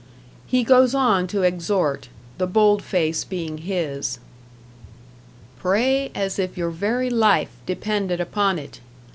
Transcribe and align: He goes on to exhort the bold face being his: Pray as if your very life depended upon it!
He 0.47 0.63
goes 0.63 0.95
on 0.95 1.27
to 1.27 1.43
exhort 1.43 2.09
the 2.39 2.47
bold 2.47 2.81
face 2.81 3.23
being 3.23 3.59
his: 3.59 4.17
Pray 5.59 6.09
as 6.15 6.39
if 6.39 6.57
your 6.57 6.71
very 6.71 7.11
life 7.11 7.51
depended 7.67 8.19
upon 8.19 8.57
it! 8.57 8.79